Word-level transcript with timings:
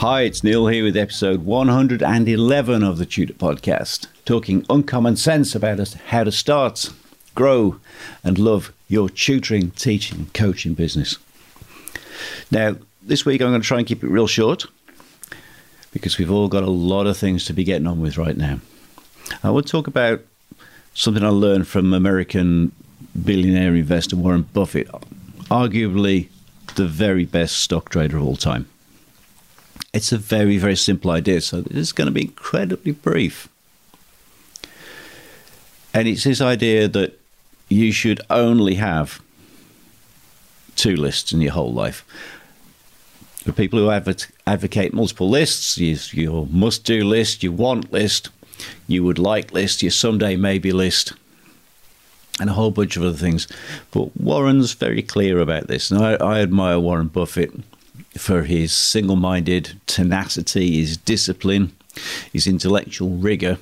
Hi, 0.00 0.22
it's 0.22 0.42
Neil 0.42 0.66
here 0.66 0.84
with 0.84 0.96
episode 0.96 1.44
111 1.44 2.82
of 2.82 2.96
the 2.96 3.04
Tutor 3.04 3.34
Podcast, 3.34 4.06
talking 4.24 4.64
uncommon 4.70 5.16
sense 5.16 5.54
about 5.54 5.78
how 6.06 6.24
to 6.24 6.32
start, 6.32 6.88
grow, 7.34 7.78
and 8.24 8.38
love 8.38 8.72
your 8.88 9.10
tutoring, 9.10 9.72
teaching, 9.72 10.30
coaching 10.32 10.72
business. 10.72 11.18
Now, 12.50 12.76
this 13.02 13.26
week 13.26 13.42
I'm 13.42 13.50
going 13.50 13.60
to 13.60 13.68
try 13.68 13.76
and 13.76 13.86
keep 13.86 14.02
it 14.02 14.08
real 14.08 14.26
short 14.26 14.64
because 15.92 16.16
we've 16.16 16.30
all 16.30 16.48
got 16.48 16.62
a 16.62 16.70
lot 16.70 17.06
of 17.06 17.18
things 17.18 17.44
to 17.44 17.52
be 17.52 17.62
getting 17.62 17.86
on 17.86 18.00
with 18.00 18.16
right 18.16 18.38
now. 18.38 18.60
I 19.42 19.50
will 19.50 19.60
talk 19.60 19.86
about 19.86 20.22
something 20.94 21.22
I 21.22 21.28
learned 21.28 21.68
from 21.68 21.92
American 21.92 22.72
billionaire 23.22 23.74
investor 23.74 24.16
Warren 24.16 24.48
Buffett, 24.54 24.88
arguably 25.50 26.30
the 26.76 26.86
very 26.86 27.26
best 27.26 27.58
stock 27.58 27.90
trader 27.90 28.16
of 28.16 28.22
all 28.22 28.36
time. 28.36 28.66
It's 29.92 30.12
a 30.12 30.18
very, 30.18 30.56
very 30.58 30.76
simple 30.76 31.10
idea, 31.10 31.40
so 31.40 31.62
this 31.62 31.76
is 31.76 31.92
going 31.92 32.06
to 32.06 32.12
be 32.12 32.22
incredibly 32.22 32.92
brief. 32.92 33.48
And 35.92 36.06
it's 36.06 36.24
this 36.24 36.40
idea 36.40 36.86
that 36.88 37.18
you 37.68 37.90
should 37.90 38.20
only 38.30 38.76
have 38.76 39.20
two 40.76 40.94
lists 40.94 41.32
in 41.32 41.40
your 41.40 41.52
whole 41.52 41.72
life. 41.72 42.04
For 43.42 43.52
people 43.52 43.78
who 43.78 43.90
advocate 44.46 44.92
multiple 44.92 45.28
lists, 45.28 45.76
your 45.78 46.46
must 46.46 46.84
do 46.84 47.02
list, 47.04 47.42
your 47.42 47.52
want 47.52 47.92
list, 47.92 48.28
you 48.86 49.02
would 49.02 49.18
like 49.18 49.52
list, 49.52 49.82
your 49.82 49.90
someday 49.90 50.36
maybe 50.36 50.72
list, 50.72 51.14
and 52.38 52.48
a 52.48 52.52
whole 52.52 52.70
bunch 52.70 52.96
of 52.96 53.02
other 53.02 53.16
things. 53.16 53.48
But 53.90 54.16
Warren's 54.16 54.74
very 54.74 55.02
clear 55.02 55.40
about 55.40 55.66
this. 55.66 55.90
And 55.90 56.04
I, 56.04 56.12
I 56.14 56.40
admire 56.40 56.78
Warren 56.78 57.08
Buffett 57.08 57.52
for 58.16 58.42
his 58.42 58.72
single 58.72 59.16
minded 59.16 59.80
tenacity, 59.86 60.78
his 60.80 60.96
discipline, 60.96 61.72
his 62.32 62.46
intellectual 62.46 63.10
rigor, 63.10 63.58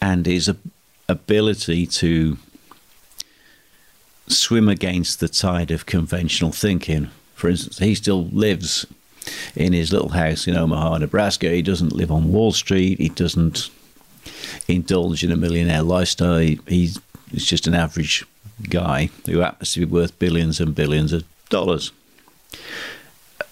and 0.00 0.26
his 0.26 0.50
ability 1.08 1.86
to 1.86 2.38
swim 4.28 4.68
against 4.68 5.20
the 5.20 5.28
tide 5.28 5.70
of 5.70 5.86
conventional 5.86 6.52
thinking. 6.52 7.10
For 7.34 7.48
instance, 7.48 7.78
he 7.78 7.94
still 7.94 8.26
lives 8.26 8.86
in 9.54 9.72
his 9.72 9.92
little 9.92 10.10
house 10.10 10.46
in 10.48 10.56
Omaha, 10.56 10.98
Nebraska. 10.98 11.50
He 11.50 11.62
doesn't 11.62 11.92
live 11.92 12.10
on 12.10 12.32
Wall 12.32 12.52
Street. 12.52 12.98
He 12.98 13.08
doesn't 13.08 13.70
indulge 14.68 15.22
in 15.22 15.30
a 15.30 15.36
millionaire 15.36 15.82
lifestyle. 15.82 16.38
He, 16.38 16.60
he's, 16.66 17.00
he's 17.30 17.46
just 17.46 17.66
an 17.66 17.74
average 17.74 18.24
guy 18.68 19.10
who 19.26 19.40
happens 19.40 19.72
to 19.72 19.80
be 19.80 19.86
worth 19.86 20.18
billions 20.18 20.60
and 20.60 20.74
billions 20.74 21.12
of 21.12 21.24
dollars 21.48 21.92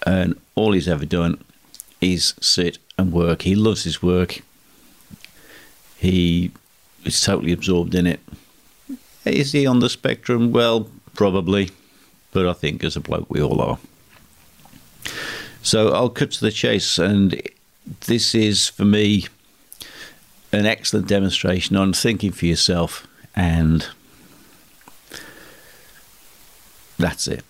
and 0.06 0.38
all 0.54 0.72
he's 0.72 0.88
ever 0.88 1.04
done 1.04 1.42
is 2.00 2.34
sit 2.40 2.78
and 2.98 3.12
work. 3.12 3.42
He 3.42 3.54
loves 3.54 3.84
his 3.84 4.02
work. 4.02 4.42
He 5.96 6.50
is 7.04 7.20
totally 7.20 7.52
absorbed 7.52 7.94
in 7.94 8.06
it. 8.06 8.20
Is 9.24 9.52
he 9.52 9.66
on 9.66 9.80
the 9.80 9.90
spectrum? 9.90 10.52
Well, 10.52 10.88
probably, 11.14 11.70
but 12.32 12.46
I 12.46 12.52
think 12.52 12.82
as 12.84 12.96
a 12.96 13.00
bloke 13.00 13.30
we 13.30 13.42
all 13.42 13.60
are. 13.60 13.78
So 15.62 15.92
I'll 15.92 16.08
cut 16.08 16.30
to 16.32 16.40
the 16.40 16.50
chase, 16.50 16.98
and 16.98 17.40
this 18.06 18.34
is 18.34 18.68
for 18.68 18.84
me 18.84 19.26
an 20.52 20.66
excellent 20.66 21.06
demonstration 21.06 21.76
on 21.76 21.92
thinking 21.92 22.32
for 22.32 22.46
yourself, 22.46 23.06
and 23.36 23.86
that's 26.98 27.28
it. 27.28 27.44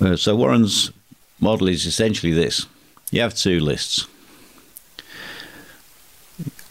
Uh, 0.00 0.16
so 0.16 0.36
Warren's 0.36 0.92
model 1.40 1.68
is 1.68 1.86
essentially 1.86 2.32
this 2.32 2.66
you 3.10 3.20
have 3.20 3.34
two 3.34 3.58
lists. 3.60 4.06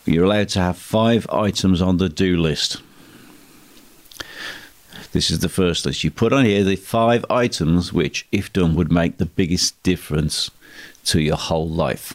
You're 0.06 0.26
allowed 0.26 0.50
to 0.50 0.60
have 0.60 0.78
five 0.78 1.28
items 1.30 1.82
on 1.82 1.98
the 1.98 2.08
do 2.08 2.38
list. 2.38 2.82
This 5.12 5.32
is 5.32 5.40
the 5.40 5.50
first 5.50 5.86
list. 5.86 6.04
You 6.04 6.12
put 6.12 6.32
on 6.32 6.46
here 6.46 6.64
the 6.64 6.76
five 6.76 7.26
items 7.30 7.92
which, 7.92 8.28
if 8.32 8.54
done, 8.54 8.76
would 8.76 8.92
make 8.92 9.18
the 9.18 9.26
biggest 9.26 9.82
difference 9.84 10.52
to 11.06 11.20
your 11.20 11.36
whole 11.36 11.68
life. 11.68 12.14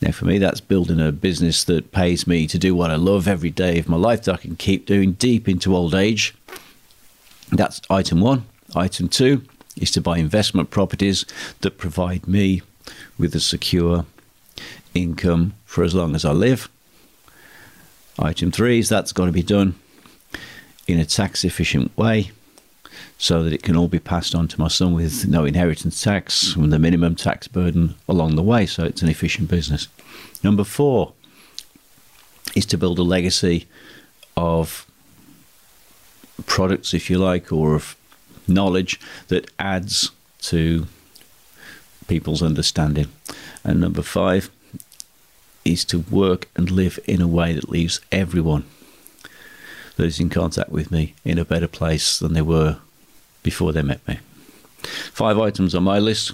Now, 0.00 0.12
for 0.12 0.24
me, 0.24 0.38
that's 0.38 0.60
building 0.60 1.00
a 1.00 1.12
business 1.12 1.62
that 1.64 1.92
pays 1.92 2.26
me 2.26 2.46
to 2.46 2.58
do 2.58 2.74
what 2.74 2.90
I 2.90 2.96
love 2.96 3.28
every 3.28 3.50
day 3.50 3.78
of 3.78 3.88
my 3.88 3.98
life 3.98 4.22
that 4.22 4.34
I 4.34 4.38
can 4.38 4.56
keep 4.56 4.86
doing 4.86 5.12
deep 5.12 5.48
into 5.48 5.76
old 5.76 5.94
age. 5.94 6.34
That's 7.52 7.82
item 7.90 8.20
one. 8.20 8.46
Item 8.74 9.08
two 9.08 9.42
is 9.76 9.90
to 9.92 10.00
buy 10.00 10.18
investment 10.18 10.70
properties 10.70 11.24
that 11.60 11.78
provide 11.78 12.26
me 12.26 12.62
with 13.18 13.34
a 13.34 13.40
secure 13.40 14.04
income 14.94 15.54
for 15.64 15.84
as 15.84 15.94
long 15.94 16.14
as 16.14 16.24
I 16.24 16.32
live. 16.32 16.68
Item 18.18 18.50
three 18.50 18.78
is 18.78 18.88
that's 18.88 19.12
got 19.12 19.26
to 19.26 19.32
be 19.32 19.42
done 19.42 19.74
in 20.86 20.98
a 20.98 21.04
tax 21.04 21.44
efficient 21.44 21.96
way 21.96 22.32
so 23.16 23.42
that 23.42 23.52
it 23.52 23.62
can 23.62 23.76
all 23.76 23.88
be 23.88 23.98
passed 23.98 24.34
on 24.34 24.48
to 24.48 24.60
my 24.60 24.68
son 24.68 24.94
with 24.94 25.28
no 25.28 25.44
inheritance 25.44 26.02
tax 26.02 26.54
and 26.56 26.72
the 26.72 26.78
minimum 26.78 27.14
tax 27.14 27.46
burden 27.48 27.94
along 28.08 28.34
the 28.34 28.42
way. 28.42 28.66
So 28.66 28.84
it's 28.84 29.02
an 29.02 29.08
efficient 29.08 29.48
business. 29.48 29.88
Number 30.42 30.64
four 30.64 31.12
is 32.54 32.66
to 32.66 32.78
build 32.78 32.98
a 32.98 33.02
legacy 33.02 33.68
of 34.36 34.86
products, 36.46 36.94
if 36.94 37.10
you 37.10 37.18
like, 37.18 37.52
or 37.52 37.74
of 37.74 37.94
knowledge 38.46 39.00
that 39.28 39.50
adds 39.58 40.10
to 40.42 40.86
people's 42.08 42.42
understanding. 42.42 43.08
And 43.64 43.80
number 43.80 44.02
five 44.02 44.50
is 45.64 45.84
to 45.86 46.00
work 46.10 46.48
and 46.56 46.70
live 46.70 46.98
in 47.06 47.20
a 47.20 47.28
way 47.28 47.52
that 47.52 47.68
leaves 47.68 48.00
everyone 48.10 48.64
that 49.96 50.06
is 50.06 50.18
in 50.18 50.30
contact 50.30 50.70
with 50.70 50.90
me 50.90 51.14
in 51.24 51.38
a 51.38 51.44
better 51.44 51.68
place 51.68 52.18
than 52.18 52.32
they 52.32 52.42
were 52.42 52.78
before 53.42 53.72
they 53.72 53.82
met 53.82 54.06
me. 54.08 54.18
Five 55.12 55.38
items 55.38 55.74
on 55.74 55.82
my 55.82 55.98
list, 55.98 56.32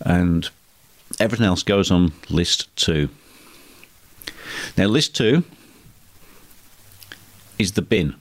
and 0.00 0.48
everything 1.18 1.46
else 1.46 1.62
goes 1.62 1.90
on 1.90 2.12
list 2.30 2.74
two. 2.76 3.08
Now, 4.76 4.86
list 4.86 5.16
two 5.16 5.42
is 7.58 7.72
the 7.72 7.82
bin. 7.82 8.14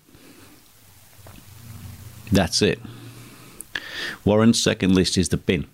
That's 2.31 2.61
it. 2.61 2.79
Warren's 4.23 4.61
second 4.61 4.95
list 4.95 5.17
is 5.17 5.29
the 5.29 5.37
bin. 5.37 5.67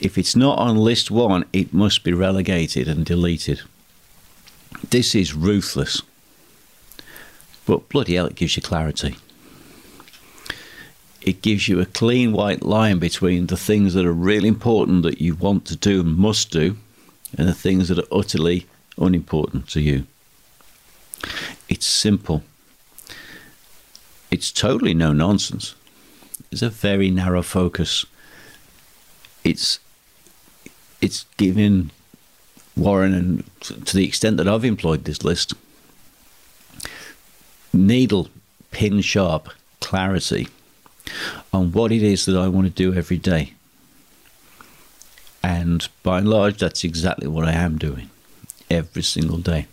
If 0.00 0.18
it's 0.18 0.34
not 0.34 0.58
on 0.58 0.76
list 0.76 1.10
one, 1.10 1.44
it 1.52 1.72
must 1.72 2.02
be 2.02 2.12
relegated 2.12 2.88
and 2.88 3.04
deleted. 3.04 3.62
This 4.90 5.14
is 5.14 5.34
ruthless. 5.34 6.02
But 7.66 7.88
bloody 7.88 8.16
hell, 8.16 8.26
it 8.26 8.34
gives 8.34 8.56
you 8.56 8.62
clarity. 8.62 9.16
It 11.22 11.40
gives 11.40 11.68
you 11.68 11.80
a 11.80 11.86
clean 11.86 12.32
white 12.32 12.62
line 12.62 12.98
between 12.98 13.46
the 13.46 13.56
things 13.56 13.94
that 13.94 14.04
are 14.04 14.12
really 14.12 14.48
important 14.48 15.04
that 15.04 15.20
you 15.20 15.34
want 15.34 15.64
to 15.66 15.76
do 15.76 16.00
and 16.00 16.18
must 16.18 16.50
do, 16.50 16.76
and 17.38 17.48
the 17.48 17.54
things 17.54 17.88
that 17.88 17.98
are 17.98 18.18
utterly 18.18 18.66
unimportant 18.98 19.68
to 19.70 19.80
you. 19.80 20.06
It's 21.68 21.86
simple. 21.86 22.42
It's 24.30 24.50
totally 24.50 24.94
no 24.94 25.12
nonsense. 25.12 25.74
It's 26.50 26.62
a 26.62 26.70
very 26.70 27.10
narrow 27.10 27.42
focus. 27.42 28.06
It's 29.42 29.78
it's 31.00 31.26
given 31.36 31.90
Warren 32.76 33.14
and 33.14 33.44
to 33.60 33.96
the 33.96 34.06
extent 34.06 34.36
that 34.38 34.48
I've 34.48 34.64
employed 34.64 35.04
this 35.04 35.22
list, 35.22 35.54
needle 37.72 38.28
pin 38.70 39.00
sharp 39.00 39.50
clarity 39.80 40.48
on 41.52 41.72
what 41.72 41.92
it 41.92 42.02
is 42.02 42.24
that 42.24 42.36
I 42.36 42.48
want 42.48 42.66
to 42.66 42.72
do 42.72 42.94
every 42.94 43.18
day. 43.18 43.52
And 45.42 45.86
by 46.02 46.18
and 46.18 46.28
large, 46.28 46.58
that's 46.58 46.84
exactly 46.84 47.28
what 47.28 47.46
I 47.46 47.52
am 47.52 47.76
doing 47.76 48.08
every 48.70 49.02
single 49.02 49.38
day. 49.38 49.66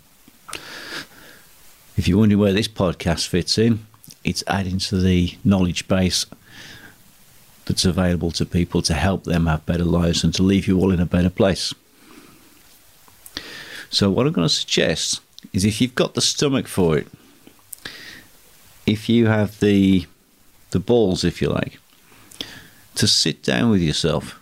If 1.96 2.08
you're 2.08 2.18
wondering 2.20 2.40
where 2.40 2.54
this 2.54 2.68
podcast 2.68 3.28
fits 3.28 3.58
in, 3.58 3.86
it's 4.24 4.44
adding 4.48 4.80
to 4.80 5.00
the 5.00 5.38
knowledge 5.44 5.88
base 5.88 6.26
that's 7.66 7.86
available 7.86 8.32
to 8.32 8.46
people 8.46 8.82
to 8.82 8.94
help 8.94 9.24
them 9.24 9.46
have 9.46 9.66
better 9.66 9.86
lives 9.86 10.24
and 10.24 10.34
to 10.36 10.44
leave 10.44 10.68
you 10.68 10.80
all 10.80 10.92
in 10.92 11.00
a 11.00 11.06
better 11.06 11.30
place. 11.30 11.74
So, 13.90 14.10
what 14.10 14.26
I'm 14.26 14.34
going 14.34 14.48
to 14.48 14.54
suggest 14.54 15.22
is 15.54 15.66
if 15.66 15.82
you've 15.82 15.96
got 15.96 16.14
the 16.14 16.22
stomach 16.22 16.68
for 16.68 16.98
it, 16.98 17.08
if 18.86 19.10
you 19.10 19.28
have 19.28 19.60
the 19.60 20.06
the 20.72 20.80
balls, 20.80 21.24
if 21.24 21.42
you 21.42 21.50
like, 21.50 21.80
to 22.96 23.08
sit 23.08 23.44
down 23.44 23.70
with 23.70 23.82
yourself 23.82 24.40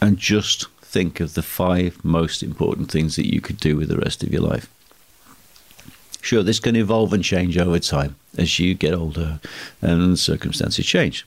and 0.00 0.16
just 0.16 0.68
think 0.80 1.20
of 1.20 1.34
the 1.34 1.42
five 1.42 2.04
most 2.04 2.42
important 2.42 2.90
things 2.90 3.16
that 3.16 3.32
you 3.32 3.40
could 3.40 3.58
do 3.58 3.76
with 3.76 3.88
the 3.88 3.98
rest 3.98 4.22
of 4.22 4.32
your 4.32 4.42
life. 4.42 4.68
Sure, 6.20 6.42
this 6.42 6.60
can 6.60 6.76
evolve 6.76 7.12
and 7.12 7.24
change 7.24 7.56
over 7.56 7.78
time 7.78 8.16
as 8.36 8.58
you 8.58 8.74
get 8.74 8.94
older 8.94 9.40
and 9.80 10.18
circumstances 10.18 10.86
change. 10.86 11.26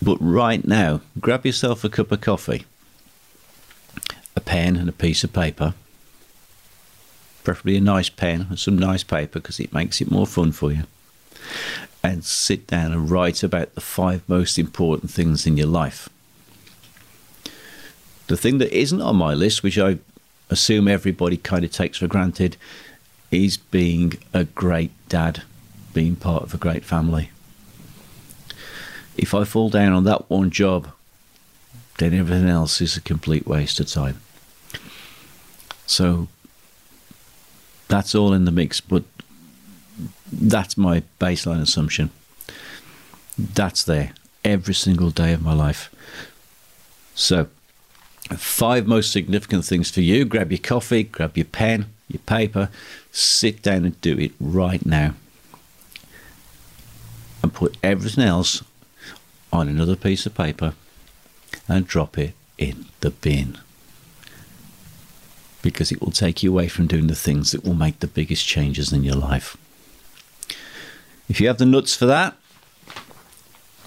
But 0.00 0.16
right 0.20 0.66
now, 0.66 1.00
grab 1.20 1.46
yourself 1.46 1.84
a 1.84 1.88
cup 1.88 2.10
of 2.10 2.20
coffee, 2.20 2.64
a 4.34 4.40
pen, 4.40 4.76
and 4.76 4.88
a 4.88 4.92
piece 4.92 5.22
of 5.22 5.32
paper. 5.32 5.74
Preferably 7.44 7.76
a 7.76 7.80
nice 7.80 8.08
pen 8.08 8.46
and 8.48 8.58
some 8.58 8.78
nice 8.78 9.04
paper 9.04 9.40
because 9.40 9.60
it 9.60 9.72
makes 9.72 10.00
it 10.00 10.10
more 10.10 10.26
fun 10.26 10.52
for 10.52 10.72
you. 10.72 10.84
And 12.02 12.24
sit 12.24 12.66
down 12.66 12.92
and 12.92 13.10
write 13.10 13.42
about 13.42 13.74
the 13.74 13.80
five 13.80 14.22
most 14.28 14.58
important 14.58 15.10
things 15.10 15.46
in 15.46 15.56
your 15.56 15.68
life. 15.68 16.08
The 18.26 18.36
thing 18.36 18.58
that 18.58 18.76
isn't 18.76 19.02
on 19.02 19.16
my 19.16 19.34
list, 19.34 19.62
which 19.62 19.78
I 19.78 19.98
assume 20.50 20.88
everybody 20.88 21.36
kind 21.36 21.64
of 21.64 21.72
takes 21.72 21.98
for 21.98 22.08
granted, 22.08 22.56
is 23.32 23.56
being 23.56 24.12
a 24.32 24.44
great 24.44 24.92
dad, 25.08 25.42
being 25.94 26.14
part 26.14 26.44
of 26.44 26.54
a 26.54 26.58
great 26.58 26.84
family. 26.84 27.30
If 29.16 29.34
I 29.34 29.44
fall 29.44 29.70
down 29.70 29.92
on 29.92 30.04
that 30.04 30.30
one 30.30 30.50
job, 30.50 30.88
then 31.98 32.14
everything 32.14 32.48
else 32.48 32.80
is 32.80 32.96
a 32.96 33.00
complete 33.00 33.46
waste 33.46 33.80
of 33.80 33.88
time. 33.88 34.20
So 35.86 36.28
that's 37.88 38.14
all 38.14 38.32
in 38.32 38.44
the 38.44 38.50
mix, 38.50 38.80
but 38.80 39.02
that's 40.30 40.76
my 40.76 41.02
baseline 41.20 41.60
assumption. 41.60 42.10
That's 43.36 43.82
there 43.82 44.12
every 44.44 44.74
single 44.74 45.10
day 45.10 45.32
of 45.32 45.42
my 45.42 45.54
life. 45.54 45.90
So, 47.14 47.48
five 48.36 48.86
most 48.86 49.12
significant 49.12 49.64
things 49.64 49.90
for 49.90 50.00
you 50.00 50.24
grab 50.24 50.50
your 50.50 50.58
coffee, 50.58 51.02
grab 51.02 51.36
your 51.36 51.44
pen, 51.44 51.86
your 52.12 52.20
paper, 52.20 52.68
sit 53.10 53.62
down 53.62 53.84
and 53.84 54.00
do 54.00 54.18
it 54.18 54.32
right 54.40 54.84
now. 54.84 55.14
And 57.42 57.52
put 57.52 57.76
everything 57.82 58.24
else 58.24 58.62
on 59.52 59.68
another 59.68 59.96
piece 59.96 60.26
of 60.26 60.34
paper 60.34 60.74
and 61.68 61.86
drop 61.86 62.18
it 62.18 62.34
in 62.58 62.86
the 63.00 63.10
bin. 63.10 63.58
Because 65.60 65.92
it 65.92 66.00
will 66.00 66.12
take 66.12 66.42
you 66.42 66.50
away 66.50 66.68
from 66.68 66.86
doing 66.86 67.06
the 67.06 67.14
things 67.14 67.52
that 67.52 67.64
will 67.64 67.74
make 67.74 68.00
the 68.00 68.06
biggest 68.06 68.46
changes 68.46 68.92
in 68.92 69.04
your 69.04 69.16
life. 69.16 69.56
If 71.28 71.40
you 71.40 71.46
have 71.48 71.58
the 71.58 71.66
nuts 71.66 71.94
for 71.94 72.06
that, 72.06 72.36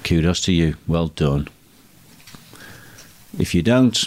kudos 0.04 0.42
to 0.42 0.54
you. 0.54 0.76
Well 0.88 1.08
done. 1.08 1.48
If 3.38 3.54
you 3.54 3.62
don't, 3.62 4.04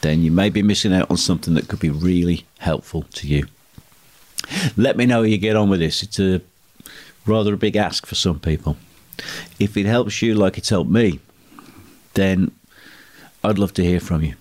then 0.00 0.22
you 0.22 0.30
may 0.30 0.50
be 0.50 0.62
missing 0.62 0.92
out 0.92 1.10
on 1.10 1.16
something 1.16 1.54
that 1.54 1.68
could 1.68 1.80
be 1.80 1.90
really 1.90 2.46
helpful 2.58 3.02
to 3.14 3.26
you. 3.26 3.46
Let 4.76 4.96
me 4.96 5.06
know 5.06 5.18
how 5.18 5.22
you 5.22 5.38
get 5.38 5.56
on 5.56 5.68
with 5.68 5.80
this. 5.80 6.02
It's 6.02 6.18
a 6.18 6.40
rather 7.26 7.54
a 7.54 7.58
big 7.58 7.76
ask 7.76 8.06
for 8.06 8.14
some 8.14 8.40
people. 8.40 8.76
If 9.58 9.76
it 9.76 9.86
helps 9.86 10.22
you 10.22 10.34
like 10.34 10.58
it's 10.58 10.68
helped 10.68 10.90
me, 10.90 11.20
then 12.14 12.52
I'd 13.42 13.58
love 13.58 13.74
to 13.74 13.84
hear 13.84 14.00
from 14.00 14.22
you. 14.22 14.34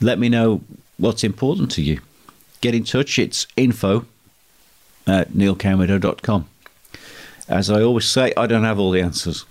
Let 0.00 0.18
me 0.18 0.28
know 0.28 0.62
what's 0.96 1.22
important 1.22 1.70
to 1.72 1.82
you. 1.82 2.00
Get 2.60 2.74
in 2.74 2.84
touch. 2.84 3.18
It's 3.18 3.46
info 3.56 4.06
at 5.06 5.30
neilcowidow.com. 5.30 6.48
As 7.48 7.70
I 7.70 7.82
always 7.82 8.08
say, 8.08 8.32
I 8.36 8.46
don't 8.46 8.64
have 8.64 8.78
all 8.78 8.90
the 8.90 9.00
answers. 9.00 9.44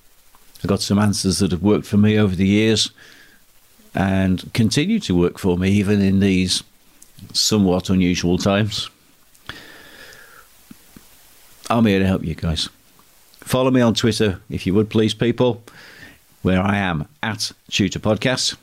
I've 0.59 0.69
got 0.69 0.81
some 0.81 0.99
answers 0.99 1.39
that 1.39 1.51
have 1.51 1.63
worked 1.63 1.85
for 1.85 1.97
me 1.97 2.17
over 2.17 2.35
the 2.35 2.47
years 2.47 2.91
and 3.93 4.51
continue 4.53 4.99
to 5.01 5.15
work 5.15 5.37
for 5.37 5.57
me 5.57 5.69
even 5.71 6.01
in 6.01 6.19
these 6.19 6.63
somewhat 7.33 7.89
unusual 7.89 8.37
times. 8.37 8.89
I'm 11.69 11.85
here 11.85 11.99
to 11.99 12.07
help 12.07 12.25
you 12.25 12.35
guys. 12.35 12.69
Follow 13.39 13.71
me 13.71 13.81
on 13.81 13.93
Twitter 13.93 14.39
if 14.49 14.65
you 14.65 14.73
would 14.73 14.89
please, 14.89 15.13
people, 15.13 15.63
where 16.41 16.61
I 16.61 16.77
am 16.77 17.07
at 17.21 17.51
Tutor 17.69 17.99
Podcast, 17.99 18.55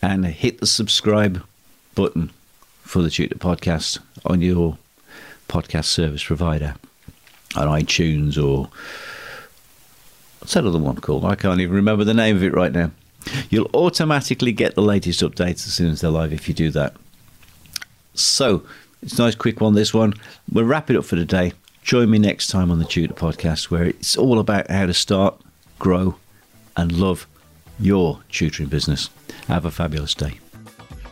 and 0.00 0.24
hit 0.26 0.60
the 0.60 0.66
subscribe 0.66 1.42
button 1.94 2.30
for 2.82 3.02
the 3.02 3.10
Tutor 3.10 3.36
Podcast 3.36 3.98
on 4.24 4.40
your 4.40 4.78
podcast 5.48 5.84
service 5.84 6.24
provider 6.24 6.74
on 7.54 7.68
iTunes 7.68 8.42
or 8.42 8.70
what's 10.38 10.54
that 10.54 10.64
other 10.64 10.78
one 10.78 10.96
called? 10.96 11.24
I 11.24 11.34
can't 11.34 11.60
even 11.60 11.76
remember 11.76 12.04
the 12.04 12.14
name 12.14 12.36
of 12.36 12.42
it 12.42 12.54
right 12.54 12.72
now. 12.72 12.90
You'll 13.50 13.70
automatically 13.74 14.52
get 14.52 14.74
the 14.74 14.82
latest 14.82 15.20
updates 15.20 15.66
as 15.66 15.74
soon 15.74 15.90
as 15.90 16.00
they're 16.00 16.10
live 16.10 16.32
if 16.32 16.48
you 16.48 16.54
do 16.54 16.70
that. 16.70 16.94
So, 18.14 18.64
it's 19.02 19.18
a 19.18 19.22
nice 19.22 19.34
quick 19.34 19.60
one, 19.60 19.74
this 19.74 19.94
one. 19.94 20.14
We'll 20.50 20.64
wrap 20.64 20.90
it 20.90 20.96
up 20.96 21.04
for 21.04 21.16
today. 21.16 21.52
Join 21.82 22.10
me 22.10 22.18
next 22.18 22.48
time 22.48 22.70
on 22.70 22.78
the 22.78 22.84
Tutor 22.84 23.14
Podcast, 23.14 23.70
where 23.70 23.84
it's 23.84 24.16
all 24.16 24.38
about 24.38 24.70
how 24.70 24.86
to 24.86 24.94
start, 24.94 25.40
grow, 25.78 26.16
and 26.76 26.92
love 26.92 27.26
your 27.80 28.20
tutoring 28.30 28.68
business. 28.68 29.10
Have 29.48 29.64
a 29.64 29.70
fabulous 29.70 30.14
day. 30.14 30.41